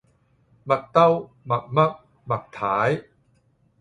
[0.03, 0.07] 麥兜，
[1.45, 1.95] 麥嘜，
[2.25, 3.03] 麥太